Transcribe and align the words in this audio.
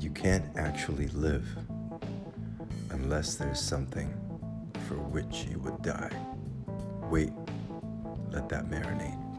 You 0.00 0.10
can't 0.10 0.44
actually 0.56 1.08
live 1.08 1.46
unless 2.90 3.36
there's 3.36 3.60
something 3.60 4.08
for 4.88 4.96
which 4.96 5.46
you 5.50 5.58
would 5.60 5.80
die. 5.82 6.10
Wait, 7.10 7.32
let 8.30 8.48
that 8.48 8.66
marinate. 8.70 9.31